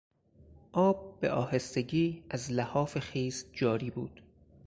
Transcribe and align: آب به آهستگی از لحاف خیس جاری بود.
آب 0.71 1.19
به 1.19 1.31
آهستگی 1.31 2.23
از 2.29 2.51
لحاف 2.51 2.99
خیس 2.99 3.45
جاری 3.53 3.89
بود. 3.91 4.21